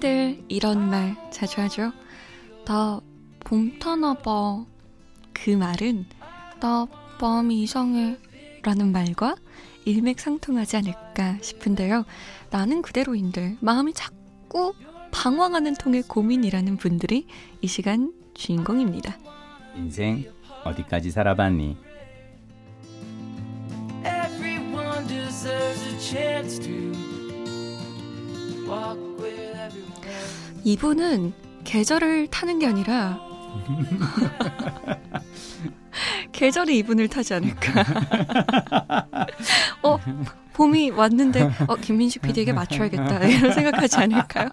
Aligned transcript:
흔히들 0.00 0.42
이런 0.48 0.90
말 0.90 1.14
자주 1.30 1.60
하죠. 1.60 1.92
나 2.64 3.00
봄타나 3.40 4.14
봐. 4.14 4.64
그 5.32 5.50
말은 5.50 6.06
나 6.60 6.86
마음이 7.20 7.62
이상해 7.62 8.18
라는 8.62 8.92
말과 8.92 9.36
일맥상통하지 9.84 10.78
않을까 10.78 11.38
싶은데요. 11.40 12.04
나는 12.50 12.82
그대로인데 12.82 13.56
마음이 13.60 13.92
자꾸 13.92 14.74
방황하는 15.12 15.74
통의 15.74 16.02
고민이라는 16.02 16.76
분들이 16.76 17.26
이 17.60 17.66
시간 17.66 18.12
주인공입니다. 18.34 19.18
인생 19.76 20.24
어디까지 20.64 21.10
살아봤니? 21.10 21.76
Walk. 28.70 29.09
이분은 30.64 31.32
계절을 31.64 32.28
타는 32.28 32.58
게 32.58 32.66
아니라 32.66 33.20
계절이 36.32 36.78
이분을 36.78 37.08
타지 37.08 37.34
않을까. 37.34 37.82
어, 39.82 39.98
봄이 40.60 40.90
왔는데 40.90 41.50
어, 41.68 41.76
김민식 41.76 42.20
PD에게 42.20 42.52
맞춰야겠다 42.52 43.20
이런 43.24 43.50
생각하지 43.52 43.96
않을까요? 43.96 44.50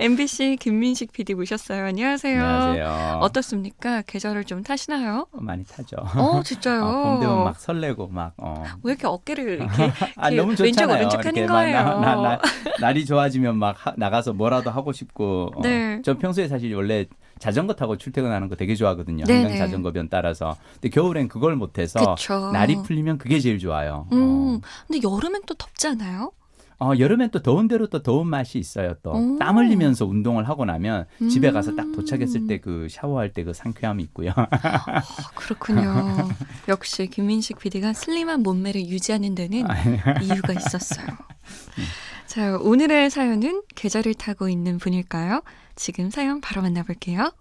MBC 0.00 0.56
김민식 0.58 1.12
PD 1.12 1.34
모셨어요. 1.34 1.84
안녕하세요. 1.84 2.44
안녕하세요. 2.44 3.18
어떻습니까? 3.22 4.02
계절을 4.02 4.46
좀 4.46 4.64
타시나요? 4.64 5.28
어, 5.30 5.38
많이 5.40 5.64
타죠. 5.64 5.96
어, 6.16 6.42
진짜요. 6.42 6.82
어, 6.84 7.02
봄 7.04 7.20
되면 7.20 7.44
막 7.44 7.60
설레고 7.60 8.08
막 8.08 8.32
어. 8.36 8.64
왜 8.82 8.92
이렇게 8.94 9.06
어깨를 9.06 9.58
이렇게, 9.62 9.92
아, 10.16 10.28
이렇게 10.30 10.36
너무 10.36 10.50
왼쪽 10.58 10.64
좋잖아요. 10.66 10.96
오른쪽 10.98 11.24
하는 11.24 11.46
거예요. 11.46 11.72
나, 12.00 12.00
나, 12.00 12.16
나, 12.16 12.40
날이 12.80 13.06
좋아지면 13.06 13.56
막 13.56 13.76
하- 13.78 13.94
나가서 13.96 14.32
뭐라도 14.32 14.70
하고 14.72 14.90
싶고. 14.90 15.52
어. 15.54 15.62
네. 15.62 16.02
저 16.04 16.18
평소에 16.18 16.48
사실 16.48 16.74
원래 16.74 17.06
자전거 17.44 17.74
타고 17.74 17.98
출퇴근하는 17.98 18.48
거 18.48 18.56
되게 18.56 18.74
좋아하거든요. 18.74 19.26
네네. 19.26 19.42
한강 19.42 19.58
자전거변 19.58 20.08
따라서. 20.08 20.56
근데 20.80 20.88
겨울엔 20.88 21.28
그걸 21.28 21.56
못해서 21.56 22.14
그쵸. 22.14 22.50
날이 22.52 22.76
풀리면 22.82 23.18
그게 23.18 23.38
제일 23.38 23.58
좋아요. 23.58 24.08
음, 24.12 24.62
근데 24.88 25.06
여름엔 25.06 25.42
또 25.46 25.52
덥지 25.52 25.88
않아요? 25.88 26.32
어, 26.80 26.92
여름엔 26.98 27.30
또 27.32 27.42
더운 27.42 27.68
대로 27.68 27.86
또 27.86 28.02
더운 28.02 28.28
맛이 28.28 28.58
있어요. 28.58 28.94
또 29.02 29.12
오. 29.12 29.38
땀 29.38 29.58
흘리면서 29.58 30.06
운동을 30.06 30.48
하고 30.48 30.64
나면 30.64 31.04
집에 31.30 31.50
가서 31.52 31.74
딱 31.76 31.84
음. 31.86 31.92
도착했을 31.92 32.46
때 32.46 32.58
그 32.58 32.88
샤워할 32.90 33.30
때 33.32 33.44
그 33.44 33.52
상쾌함이 33.52 34.02
있고요. 34.04 34.30
아, 34.36 35.02
그렇군요. 35.34 35.84
역시 36.68 37.06
김민식 37.08 37.58
PD가 37.58 37.92
슬림한 37.92 38.42
몸매를 38.42 38.86
유지하는 38.86 39.34
데는 39.34 39.66
이유가 40.22 40.54
있었어요. 40.54 41.06
자, 42.34 42.58
오늘의 42.58 43.10
사연은 43.10 43.62
계절을 43.76 44.14
타고 44.14 44.48
있는 44.48 44.78
분일까요? 44.78 45.44
지금 45.76 46.10
사연 46.10 46.40
바로 46.40 46.62
만나볼게요. 46.62 47.32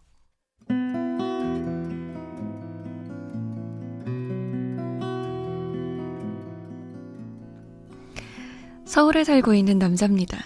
서울에 8.85 9.23
살고 9.23 9.55
있는 9.55 9.79
남자입니다. 9.79 10.37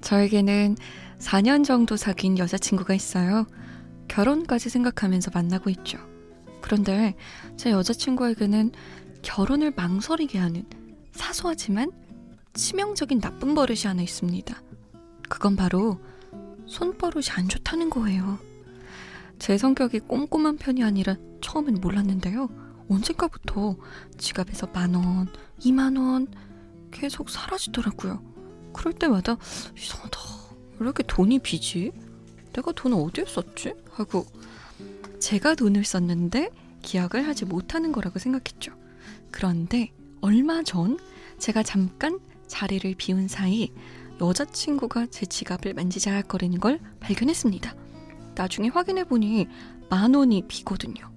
저에게는 0.00 0.74
4년 1.20 1.64
정도 1.64 1.96
사귄 1.96 2.36
여자친구가 2.36 2.94
있어요. 2.94 3.46
결혼까지 4.08 4.70
생각하면서 4.70 5.30
만나고 5.32 5.70
있죠. 5.70 5.98
그런데 6.62 7.14
제 7.56 7.70
여자친구에게는 7.70 8.72
결혼을 9.22 9.72
망설이게 9.76 10.40
하는 10.40 10.64
사소하지만 11.12 11.92
치명적인 12.54 13.20
나쁜 13.20 13.54
버릇이 13.54 13.82
하나 13.84 14.02
있습니다. 14.02 14.62
그건 15.28 15.56
바로 15.56 15.98
손버릇이 16.66 17.26
안 17.32 17.48
좋다는 17.48 17.90
거예요. 17.90 18.38
제 19.38 19.58
성격이 19.58 20.00
꼼꼼한 20.00 20.56
편이 20.56 20.82
아니라 20.84 21.16
처음엔 21.42 21.80
몰랐는데요. 21.80 22.48
언젠가부터 22.88 23.76
지갑에서 24.18 24.68
만 24.68 24.94
원, 24.94 25.28
이만 25.60 25.96
원 25.96 26.28
계속 26.90 27.28
사라지더라고요. 27.28 28.22
그럴 28.72 28.92
때마다 28.92 29.36
이상하다. 29.76 30.18
왜 30.72 30.76
이렇게 30.80 31.02
돈이 31.02 31.40
비지? 31.40 31.92
내가 32.52 32.70
돈을 32.72 32.96
어디에 32.98 33.24
썼지? 33.26 33.74
하고 33.90 34.26
제가 35.18 35.56
돈을 35.56 35.84
썼는데 35.84 36.50
기억을 36.82 37.26
하지 37.26 37.46
못하는 37.46 37.90
거라고 37.90 38.18
생각했죠. 38.18 38.72
그런데 39.32 39.92
얼마 40.20 40.62
전 40.62 40.98
제가 41.38 41.62
잠깐 41.64 42.20
자리를 42.46 42.94
비운 42.96 43.28
사이 43.28 43.72
여자친구가 44.20 45.06
제 45.10 45.26
지갑을 45.26 45.74
만지작거리는 45.74 46.58
걸 46.60 46.80
발견했습니다. 47.00 47.74
나중에 48.34 48.68
확인해 48.68 49.04
보니 49.04 49.46
만 49.90 50.14
원이 50.14 50.44
비거든요. 50.48 51.12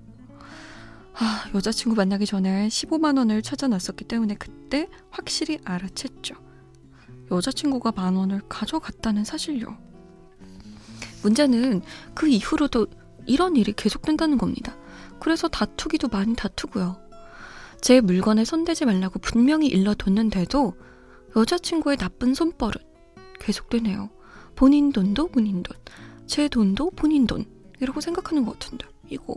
아, 1.20 1.50
여자친구 1.56 1.96
만나기 1.96 2.26
전에 2.26 2.68
15만 2.68 3.18
원을 3.18 3.42
찾아놨었기 3.42 4.06
때문에 4.06 4.36
그때 4.36 4.88
확실히 5.10 5.58
알아챘죠. 5.60 6.36
여자친구가 7.32 7.92
만 7.94 8.16
원을 8.16 8.42
가져갔다는 8.48 9.24
사실요. 9.24 9.78
문제는 11.24 11.82
그 12.14 12.28
이후로도 12.28 12.88
이런 13.26 13.56
일이 13.56 13.74
계속된다는 13.74 14.38
겁니다. 14.38 14.78
그래서 15.20 15.48
다투기도 15.48 16.08
많이 16.08 16.36
다투고요. 16.36 16.98
제 17.82 18.02
물건에 18.02 18.46
손대지 18.46 18.86
말라고 18.86 19.20
분명히 19.20 19.68
일러뒀는데도 19.68 20.76
여자친구의 21.38 21.98
나쁜 21.98 22.34
손버릇 22.34 22.82
계속되네요. 23.40 24.10
본인 24.56 24.92
돈도 24.92 25.28
본인 25.28 25.62
돈, 25.62 25.78
제 26.26 26.48
돈도 26.48 26.92
본인 26.92 27.28
돈 27.28 27.46
이라고 27.80 28.02
생각하는 28.02 28.44
것 28.44 28.54
같은데 28.54 28.88
이거 29.08 29.36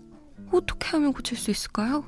어떻게 0.51 0.89
하면 0.89 1.13
고칠 1.13 1.37
수 1.37 1.51
있을까요? 1.51 2.05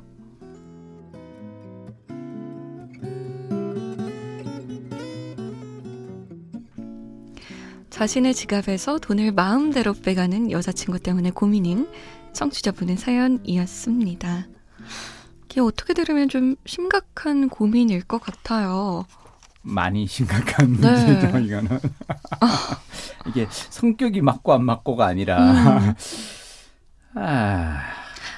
자신의 7.90 8.32
지갑에서 8.32 8.98
돈을 8.98 9.32
마음대로 9.32 9.92
빼가는 9.92 10.50
여자친구 10.50 11.00
때문에 11.00 11.30
고민인 11.32 11.86
청취자분의 12.32 12.96
사연이었습니다. 12.96 14.48
이게 15.44 15.60
어떻게 15.60 15.92
들으면 15.92 16.30
좀 16.30 16.56
심각한 16.64 17.50
고민일 17.50 18.02
것 18.04 18.18
같아요. 18.22 19.04
많이 19.62 20.06
심각한 20.08 20.76
네. 20.80 20.90
문제죠, 20.90 21.38
이거는. 21.38 21.80
이게 23.28 23.46
성격이 23.50 24.20
맞고 24.20 24.52
안 24.52 24.64
맞고가 24.64 25.06
아니라. 25.06 25.78
음. 25.78 25.94
아, 27.14 27.80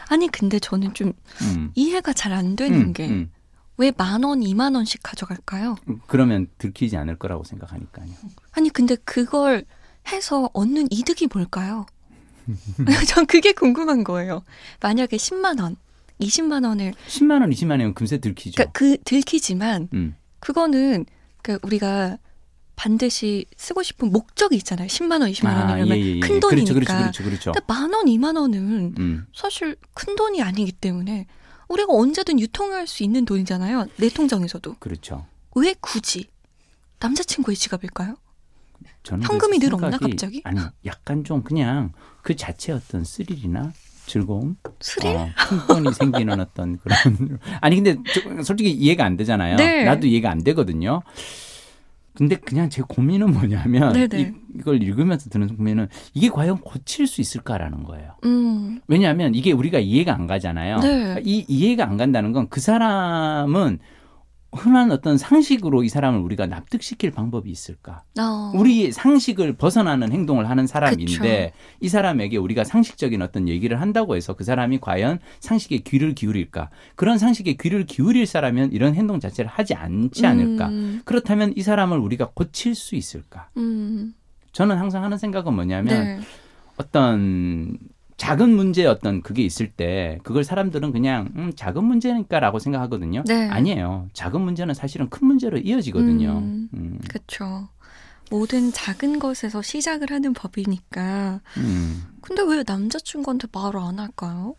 아니 0.08 0.28
근데 0.28 0.58
저는 0.58 0.94
좀 0.94 1.12
음. 1.42 1.70
이해가 1.74 2.12
잘 2.12 2.32
안 2.32 2.56
되는 2.56 2.80
음, 2.80 2.92
게 2.92 3.08
음. 3.08 3.30
왜만 3.76 4.22
원, 4.24 4.42
이만 4.42 4.74
원씩 4.74 5.02
가져갈까요? 5.02 5.76
그러면 6.06 6.48
들키지 6.58 6.96
않을 6.96 7.16
거라고 7.18 7.44
생각하니까요. 7.44 8.06
아니 8.52 8.70
근데 8.70 8.96
그걸 9.04 9.64
해서 10.08 10.50
얻는 10.52 10.88
이득이 10.90 11.28
뭘까요? 11.32 11.86
전 13.08 13.26
그게 13.26 13.52
궁금한 13.52 14.04
거예요. 14.04 14.42
만약에 14.80 15.16
10만 15.16 15.60
원, 15.62 15.76
20만 16.20 16.66
원을 16.68 16.92
10만 17.08 17.40
원, 17.40 17.50
20만 17.50 17.70
원이면 17.70 17.94
금세 17.94 18.18
들키죠. 18.18 18.54
그러니까 18.56 18.72
그 18.72 18.96
들키지만 19.04 19.88
음. 19.94 20.14
그거는 20.40 21.06
그 21.44 21.58
우리가 21.62 22.16
반드시 22.74 23.44
쓰고 23.56 23.82
싶은 23.82 24.10
목적이 24.10 24.56
있잖아요. 24.56 24.88
10만 24.88 25.20
원, 25.20 25.30
20만 25.30 25.46
아, 25.46 25.70
원이면 25.72 25.98
예, 25.98 26.02
예, 26.02 26.16
예. 26.16 26.20
큰 26.20 26.40
돈이니까. 26.40 26.72
그렇죠, 26.72 26.74
그렇죠, 26.74 27.22
그렇죠, 27.22 27.22
그렇죠. 27.22 27.52
근데 27.52 27.64
만 27.68 27.92
원, 27.92 28.06
2만 28.06 28.36
원은 28.40 28.94
음. 28.98 29.26
사실 29.34 29.76
큰 29.92 30.16
돈이 30.16 30.42
아니기 30.42 30.72
때문에 30.72 31.26
우리가 31.68 31.92
언제든 31.92 32.40
유통할 32.40 32.86
수 32.86 33.02
있는 33.04 33.26
돈이잖아요. 33.26 33.86
내 33.98 34.08
통장에서도. 34.08 34.76
그렇죠. 34.80 35.26
왜 35.54 35.74
굳이 35.80 36.28
남자친구의 36.98 37.56
지갑일까요? 37.56 38.16
저는 39.02 39.26
현금이 39.26 39.58
그늘 39.58 39.74
없나, 39.74 39.98
갑자기? 39.98 40.40
아니, 40.44 40.60
약간 40.86 41.24
좀 41.24 41.42
그냥 41.42 41.92
그 42.22 42.34
자체의 42.34 42.78
어떤 42.78 43.04
스릴이나 43.04 43.72
즐거움, 44.06 44.56
스릴? 44.80 45.16
어, 45.16 45.28
푼돈이 45.48 45.92
생기는 45.94 46.38
어떤 46.40 46.78
그런 46.78 47.38
아니 47.60 47.76
근데 47.76 47.96
저- 48.12 48.42
솔직히 48.42 48.70
이해가 48.70 49.04
안 49.04 49.16
되잖아요. 49.16 49.56
네. 49.56 49.84
나도 49.84 50.06
이해가 50.06 50.30
안 50.30 50.42
되거든요. 50.44 51.02
근데 52.16 52.36
그냥 52.36 52.70
제 52.70 52.80
고민은 52.86 53.32
뭐냐면 53.32 53.92
네네. 53.92 54.34
이, 54.54 54.60
걸 54.62 54.80
읽으면서 54.80 55.28
드는 55.30 55.56
고민은 55.56 55.88
이게 56.14 56.28
과연 56.28 56.58
고칠 56.58 57.08
수 57.08 57.20
있을까라는 57.20 57.82
거예요. 57.82 58.12
음, 58.24 58.80
왜냐하면 58.86 59.34
이게 59.34 59.50
우리가 59.50 59.80
이해가 59.80 60.14
안 60.14 60.28
가잖아요. 60.28 60.78
네. 60.78 61.20
이 61.24 61.44
이해가 61.48 61.84
안 61.88 61.96
간다는 61.96 62.32
건 62.32 62.46
그 62.48 62.60
사람은 62.60 63.80
흔한 64.54 64.92
어떤 64.92 65.18
상식으로 65.18 65.82
이 65.82 65.88
사람을 65.88 66.20
우리가 66.20 66.46
납득시킬 66.46 67.10
방법이 67.10 67.50
있을까? 67.50 68.02
어, 68.18 68.52
우리 68.54 68.92
상식을 68.92 69.54
벗어나는 69.54 70.12
행동을 70.12 70.48
하는 70.48 70.66
사람인데 70.66 71.52
이 71.80 71.88
사람에게 71.88 72.36
우리가 72.36 72.64
상식적인 72.64 73.20
어떤 73.22 73.48
얘기를 73.48 73.80
한다고 73.80 74.16
해서 74.16 74.34
그 74.34 74.44
사람이 74.44 74.78
과연 74.80 75.18
상식에 75.40 75.78
귀를 75.78 76.14
기울일까? 76.14 76.70
그런 76.94 77.18
상식에 77.18 77.54
귀를 77.54 77.84
기울일 77.84 78.26
사람은 78.26 78.72
이런 78.72 78.94
행동 78.94 79.20
자체를 79.20 79.50
하지 79.50 79.74
않지 79.74 80.26
않을까? 80.26 80.68
음, 80.68 81.02
그렇다면 81.04 81.52
이 81.56 81.62
사람을 81.62 81.98
우리가 81.98 82.30
고칠 82.34 82.74
수 82.74 82.94
있을까? 82.94 83.48
음, 83.56 84.14
저는 84.52 84.76
항상 84.78 85.04
하는 85.04 85.18
생각은 85.18 85.52
뭐냐면 85.52 86.04
네. 86.04 86.20
어떤 86.76 87.78
작은 88.16 88.48
문제 88.54 88.86
어떤 88.86 89.22
그게 89.22 89.42
있을 89.42 89.70
때 89.72 90.18
그걸 90.22 90.44
사람들은 90.44 90.92
그냥 90.92 91.30
음, 91.36 91.52
작은 91.54 91.82
문제니까라고 91.84 92.58
생각하거든요. 92.60 93.24
네. 93.26 93.48
아니에요. 93.48 94.08
작은 94.12 94.40
문제는 94.40 94.72
사실은 94.74 95.08
큰 95.10 95.26
문제로 95.26 95.58
이어지거든요. 95.58 96.38
음. 96.38 96.68
음, 96.74 97.00
그쵸. 97.08 97.68
모든 98.30 98.72
작은 98.72 99.18
것에서 99.18 99.62
시작을 99.62 100.10
하는 100.10 100.32
법이니까. 100.32 101.40
음. 101.58 102.04
근데 102.20 102.42
왜 102.42 102.62
남자친구한테 102.66 103.48
말을 103.52 103.78
안 103.80 103.98
할까요? 103.98 104.54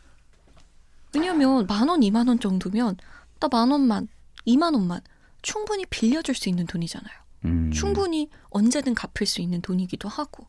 왜냐면 1.14 1.66
만 1.66 1.88
원, 1.88 2.04
이만 2.04 2.28
원 2.28 2.40
정도면 2.40 2.98
나 3.40 3.48
만 3.48 3.72
원만, 3.72 4.08
이만 4.46 4.74
원만 4.74 5.00
충분히 5.42 5.86
빌려줄 5.86 6.36
수 6.36 6.50
있는 6.50 6.66
돈이잖아요. 6.68 7.16
음. 7.46 7.72
충분히 7.72 8.30
언제든 8.50 8.96
갚을 8.96 9.26
수 9.26 9.42
있는 9.42 9.62
돈이기도 9.62 10.10
하고. 10.10 10.46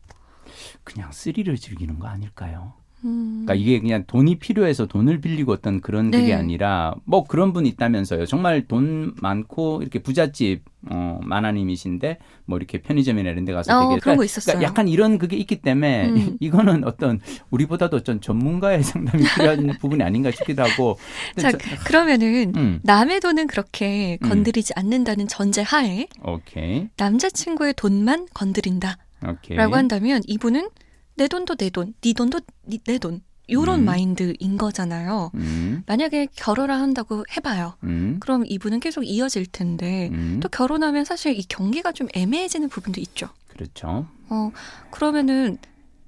그냥 0.83 1.11
스릴을 1.11 1.55
즐기는 1.57 1.97
거 1.99 2.07
아닐까요? 2.07 2.73
음. 3.05 3.43
그러니까 3.45 3.53
이게 3.55 3.79
그냥 3.79 4.03
돈이 4.07 4.39
필요해서 4.39 4.87
돈을 4.87 5.21
빌리고 5.21 5.51
어떤 5.51 5.81
그런 5.81 6.09
네. 6.09 6.19
그게 6.19 6.33
아니라 6.33 6.95
뭐 7.05 7.23
그런 7.25 7.53
분 7.53 7.65
있다면서요. 7.65 8.25
정말 8.25 8.67
돈 8.67 9.13
많고 9.21 9.81
이렇게 9.81 9.99
부잣집 9.99 10.63
어 10.89 11.19
마나님이신데 11.23 12.17
뭐 12.45 12.57
이렇게 12.57 12.81
편의점이나 12.81 13.29
이런 13.29 13.45
데 13.45 13.53
가서 13.53 13.77
어, 13.77 13.89
되게 13.89 13.99
그런 13.99 14.17
거 14.17 14.23
있었어요. 14.23 14.53
그러니까 14.55 14.69
약간 14.69 14.87
이런 14.87 15.17
그게 15.17 15.37
있기 15.37 15.57
때문에 15.61 16.09
음. 16.09 16.37
이거는 16.41 16.83
어떤 16.85 17.19
우리보다도 17.51 18.01
좀 18.03 18.19
전문가의 18.19 18.81
상담이 18.83 19.23
필요한 19.35 19.67
부분이 19.79 20.01
아닌가 20.03 20.31
싶기도 20.31 20.63
하고. 20.63 20.97
자, 21.37 21.51
저- 21.51 21.57
그러면은 21.85 22.53
음, 22.55 22.79
남의 22.83 23.19
돈은 23.19 23.47
그렇게 23.47 24.17
음. 24.23 24.29
건드리지 24.29 24.73
않는다는 24.75 25.27
전제 25.27 25.61
하에 25.61 26.07
오케이. 26.23 26.87
남자친구의 26.97 27.73
돈만 27.75 28.27
건드린다라고 28.33 28.97
오케이. 29.29 29.57
한다면 29.57 30.21
이분은 30.25 30.69
내 31.17 31.27
돈도 31.27 31.55
내 31.55 31.69
돈, 31.69 31.93
네 32.01 32.13
돈도 32.13 32.39
네- 32.65 32.77
내 32.85 32.97
돈. 32.99 33.21
요런 33.49 33.79
음. 33.79 33.85
마인드인 33.85 34.57
거잖아요. 34.57 35.31
음, 35.35 35.81
만약에 35.87 36.27
결혼을 36.35 36.75
한다고 36.75 37.23
해봐요. 37.37 37.77
음, 37.83 38.17
그럼 38.19 38.43
이분은 38.45 38.81
계속 38.81 39.03
이어질 39.03 39.45
텐데 39.45 40.09
음, 40.11 40.41
또 40.43 40.49
결혼하면 40.49 41.05
사실 41.05 41.33
이 41.39 41.43
경기가 41.43 41.93
좀 41.93 42.09
애매해지는 42.13 42.67
부분도 42.67 42.99
있죠. 42.99 43.29
그렇죠. 43.47 44.05
어 44.29 44.51
그러면은 44.91 45.57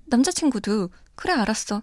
남자친구도 0.08 0.90
그래 1.16 1.32
알았어 1.32 1.82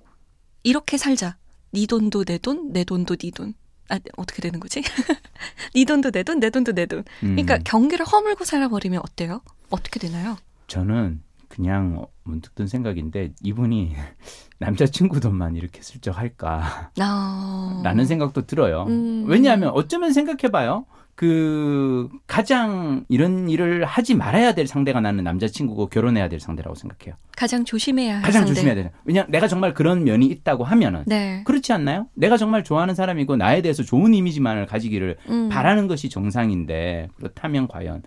이렇게 0.62 0.98
살자. 0.98 1.38
네 1.70 1.86
돈도 1.86 2.24
내 2.24 2.36
돈, 2.36 2.70
내 2.74 2.84
돈도 2.84 3.16
네 3.16 3.30
돈. 3.30 3.54
아 3.88 3.98
어떻게 4.18 4.42
되는 4.42 4.60
거지? 4.60 4.82
네 5.74 5.84
돈도 5.86 6.10
내 6.10 6.22
돈, 6.22 6.38
내 6.38 6.50
돈도 6.50 6.72
내 6.72 6.84
돈. 6.84 6.98
음. 7.22 7.34
그러니까 7.36 7.56
경기를 7.64 8.04
허물고 8.04 8.44
살아버리면 8.44 9.00
어때요? 9.02 9.40
어떻게 9.70 9.98
되나요? 10.00 10.36
저는 10.66 11.22
그냥 11.56 12.06
문득 12.22 12.54
든 12.54 12.66
생각인데 12.66 13.32
이분이 13.42 13.94
남자친구 14.58 15.20
돈만 15.20 15.56
이렇게 15.56 15.80
슬쩍 15.82 16.16
할까 16.18 16.90
아 17.00 17.80
라는 17.82 18.04
생각도 18.04 18.46
들어요. 18.46 18.84
음. 18.88 19.24
왜냐하면 19.26 19.70
어쩌면 19.70 20.12
생각해봐요. 20.12 20.84
그 21.14 22.10
가장 22.26 23.06
이런 23.08 23.48
일을 23.48 23.86
하지 23.86 24.14
말아야 24.14 24.54
될 24.54 24.66
상대가 24.66 25.00
나는 25.00 25.24
남자친구고 25.24 25.86
결혼해야 25.86 26.28
될 26.28 26.40
상대라고 26.40 26.74
생각해요. 26.74 27.16
가장 27.34 27.64
조심해야 27.64 28.16
할 28.16 28.22
가장 28.22 28.42
상대. 28.42 28.52
조심해야 28.54 28.74
돼요. 28.74 28.90
왜냐 29.06 29.24
내가 29.30 29.48
정말 29.48 29.72
그런 29.72 30.04
면이 30.04 30.26
있다고 30.26 30.64
하면은 30.64 31.04
네. 31.06 31.42
그렇지 31.46 31.72
않나요? 31.72 32.08
내가 32.14 32.36
정말 32.36 32.64
좋아하는 32.64 32.94
사람이고 32.94 33.36
나에 33.36 33.62
대해서 33.62 33.82
좋은 33.82 34.12
이미지만을 34.12 34.66
가지기를 34.66 35.16
음. 35.30 35.48
바라는 35.48 35.86
것이 35.88 36.10
정상인데 36.10 37.08
그렇다면 37.16 37.66
과연 37.66 38.02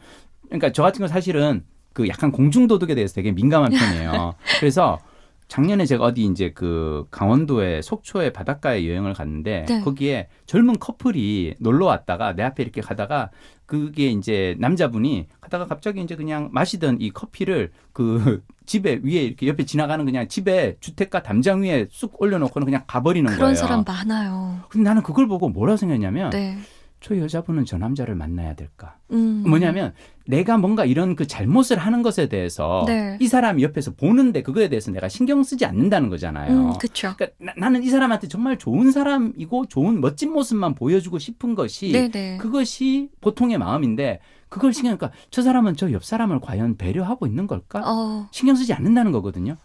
그러니까 0.46 0.72
저 0.72 0.84
같은 0.84 1.00
건 1.00 1.08
사실은 1.08 1.64
그 2.00 2.08
약간 2.08 2.32
공중도덕에 2.32 2.96
대해서 2.96 3.14
되게 3.14 3.34
민감한 3.34 3.74
편이에요. 3.74 4.34
그래서 4.62 5.00
작년에 5.50 5.86
제가 5.86 6.06
어디 6.06 6.24
이제 6.24 6.52
그 6.56 7.06
강원도의 7.12 7.84
속초의 7.84 8.32
바닷가에 8.32 8.88
여행을 8.88 9.14
갔는데 9.14 9.66
네. 9.68 9.82
거기에 9.82 10.30
젊은 10.46 10.80
커플이 10.80 11.56
놀러 11.60 11.88
왔다가 11.88 12.36
내 12.36 12.44
앞에 12.44 12.64
이렇게 12.64 12.80
가다가 12.80 13.32
그게 13.66 14.08
이제 14.08 14.56
남자분이 14.60 15.28
가다가 15.42 15.66
갑자기 15.66 16.02
이제 16.02 16.16
그냥 16.16 16.48
마시던 16.54 17.02
이 17.02 17.10
커피를 17.10 17.72
그 17.92 18.42
집에 18.66 19.02
위에 19.04 19.24
이렇게 19.24 19.48
옆에 19.48 19.66
지나가는 19.66 20.06
그냥 20.06 20.30
집에 20.30 20.78
주택가 20.80 21.22
담장 21.22 21.64
위에 21.64 21.88
쑥 21.92 22.22
올려놓고는 22.22 22.66
그냥 22.66 22.84
가버리는 22.88 23.26
그런 23.30 23.40
거예요. 23.40 23.56
사람 23.56 23.84
많아요. 23.86 24.62
근데 24.70 24.88
나는 24.88 25.04
그걸 25.04 25.28
보고 25.28 25.50
뭐라고 25.50 25.76
생각했냐면 25.76 26.30
네. 26.30 26.58
저 27.02 27.18
여자분은 27.18 27.66
저 27.66 27.78
남자를 27.78 28.16
만나야 28.16 28.56
될까? 28.56 28.98
음. 29.12 29.44
뭐냐면 29.48 29.94
내가 30.26 30.58
뭔가 30.58 30.86
이런 30.86 31.16
그 31.16 31.26
잘못을 31.26 31.78
하는 31.78 32.02
것에 32.02 32.28
대해서 32.28 32.84
네. 32.88 33.18
이 33.22 33.28
사람이 33.28 33.64
옆에서 33.64 33.94
보는데 33.96 34.44
그거에 34.44 34.70
대해서 34.70 34.92
내가 34.92 35.08
신경 35.08 35.44
쓰지 35.44 35.66
않는다는 35.66 36.10
거잖아요. 36.10 36.52
음, 36.52 36.78
그렇죠. 36.78 37.14
그러니까 37.18 37.54
나, 37.58 37.70
는이 37.70 37.90
사람한테 37.90 38.28
정말 38.28 38.58
좋은 38.58 38.92
사람이고 38.92 39.68
좋은 39.68 40.02
멋진 40.02 40.32
모습만 40.34 40.76
보여주고 40.76 41.20
싶은 41.20 41.56
것이 41.56 41.92
네네. 41.92 42.38
그것이 42.38 43.10
보통의 43.22 43.58
마음인데 43.58 44.20
그걸 44.50 44.74
신경 44.74 44.98
그러니까 44.98 45.18
저 45.30 45.42
사람은 45.42 45.76
저 45.76 45.92
옆 45.92 46.04
사람을 46.04 46.40
과연 46.42 46.78
배려하고 46.78 47.26
있는 47.28 47.48
걸까? 47.48 47.82
어, 47.86 48.28
신경 48.32 48.56
쓰지 48.56 48.74
않는다는 48.74 49.12
거거든요. 49.12 49.58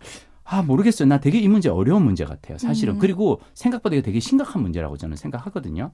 아 0.44 0.62
모르겠어요. 0.62 1.08
나 1.08 1.19
되게 1.20 1.38
이 1.38 1.49
문제 1.49 1.69
어려운 1.69 2.05
문제 2.05 2.25
같아요. 2.25 2.58
사실은 2.58 2.94
음. 2.94 2.99
그리고 2.99 3.41
생각보다 3.55 3.94
이게 3.96 4.02
되게 4.02 4.20
심각한 4.20 4.62
문제라고 4.62 4.96
저는 4.96 5.17
생각하거든요. 5.17 5.93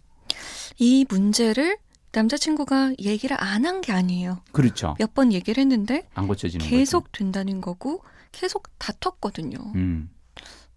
이 0.79 1.07
문제를 1.09 1.79
남자친구가 2.13 2.95
얘기를 2.99 3.37
안 3.41 3.65
한 3.65 3.81
게 3.81 3.93
아니에요. 3.93 4.43
그렇죠. 4.53 4.97
몇 4.99 5.15
번 5.15 5.33
얘기를 5.33 5.61
했는데 5.61 6.09
안 6.15 6.27
고쳐지는 6.27 6.67
계속 6.67 7.13
된다는 7.13 7.61
거고 7.61 8.03
계속 8.33 8.69
다퉜거든요. 8.79 9.59
거죠. 9.59 9.73
음, 9.77 10.11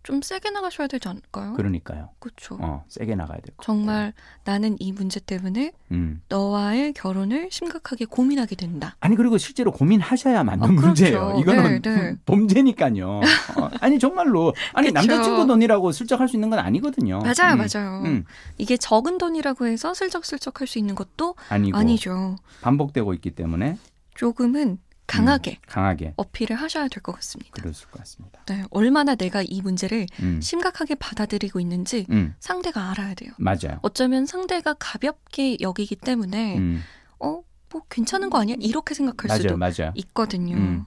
좀 0.03 0.21
세게 0.21 0.50
나가셔야 0.50 0.88
되지 0.88 1.07
않을까요? 1.07 1.53
그러니까요. 1.53 2.09
그렇죠. 2.19 2.57
어, 2.59 2.83
세게 2.89 3.15
나가야 3.15 3.38
될것 3.38 3.57
같아요. 3.57 3.65
정말 3.65 4.13
나는 4.44 4.75
이 4.79 4.91
문제 4.91 5.21
때문에 5.21 5.71
음. 5.91 6.21
너와의 6.27 6.91
결혼을 6.94 7.47
심각하게 7.50 8.05
고민하게 8.05 8.55
된다. 8.57 8.97
아니 9.00 9.15
그리고 9.15 9.38
실제로 9.38 9.71
고민하셔야 9.71 10.44
맞는 10.44 10.63
어, 10.63 10.67
그렇죠. 10.67 10.85
문제예요. 10.88 11.38
이거는 11.39 11.81
네, 11.81 11.95
네. 11.95 12.15
범죄니까요. 12.25 13.07
어, 13.57 13.69
아니 13.79 13.97
정말로 13.97 14.53
아니. 14.73 14.91
남자친구 14.91 15.47
돈이라고 15.47 15.91
슬쩍 15.94 16.19
할 16.19 16.27
수 16.27 16.35
있는 16.35 16.49
건 16.49 16.59
아니거든요. 16.59 17.19
맞아요, 17.19 17.53
음, 17.56 17.65
맞아요. 17.65 18.01
음, 18.06 18.25
이게 18.57 18.75
적은 18.77 19.17
돈이라고 19.17 19.67
해서 19.67 19.94
슬쩍슬쩍 19.94 20.59
할 20.61 20.67
수 20.67 20.79
있는 20.79 20.95
것도 20.95 21.35
아니고 21.49 21.77
아니죠. 21.77 22.35
반복되고 22.61 23.13
있기 23.16 23.31
때문에 23.31 23.78
조금은 24.16 24.78
강하게 25.17 25.59
강하게 25.67 26.13
어필을 26.17 26.55
하셔야 26.55 26.87
될 26.87 27.01
것 27.03 27.13
같습니다. 27.13 27.61
것 27.61 27.91
같습니다. 27.91 28.41
네, 28.47 28.63
얼마나 28.71 29.15
내가 29.15 29.41
이 29.45 29.61
문제를 29.61 30.07
음, 30.21 30.39
심각하게 30.41 30.95
받아들이고 30.95 31.59
있는지 31.59 32.05
음, 32.09 32.35
상대가 32.39 32.89
알아야 32.91 33.13
돼요. 33.13 33.31
맞아요. 33.37 33.79
어쩌면 33.81 34.25
상대가 34.25 34.73
가볍게 34.79 35.57
여기기 35.61 35.95
때문에 35.95 36.57
음, 36.57 36.81
어, 37.19 37.41
뭐 37.71 37.81
괜찮은 37.89 38.29
거 38.29 38.39
아니야? 38.39 38.55
이렇게 38.59 38.93
생각할 38.93 39.37
수도 39.37 39.57
맞아요, 39.57 39.73
맞아요. 39.79 39.91
있거든요. 39.95 40.85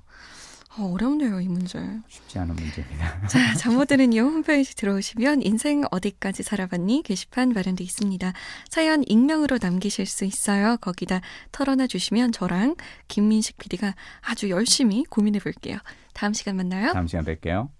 음. 0.78 0.83
어, 0.83 0.92
어렵네요, 0.92 1.40
이 1.40 1.49
문제. 1.49 1.78
쉽지 2.09 2.38
않은 2.38 2.54
문제입니다. 2.54 3.26
자, 3.28 3.54
잠못드는요 3.54 4.21
홈페이지 4.23 4.75
들어오시면 4.75 5.42
인생 5.42 5.85
어디까지 5.90 6.42
살아봤니 6.42 7.02
게시판 7.04 7.50
마련돼 7.50 7.83
있습니다. 7.85 8.33
사연 8.68 9.02
익명으로 9.06 9.59
남기실 9.61 10.06
수 10.06 10.25
있어요. 10.25 10.76
거기다 10.78 11.21
털어놔 11.52 11.87
주시면 11.87 12.33
저랑 12.33 12.76
김민식 13.09 13.56
PD가 13.59 13.95
아주 14.21 14.50
열심히 14.50 15.04
고민해 15.04 15.40
볼게요. 15.40 15.78
다음 16.12 16.33
시간 16.33 16.56
만나요. 16.56 16.92
다음 16.92 17.06
시간 17.06 17.25
뵐게요. 17.25 17.68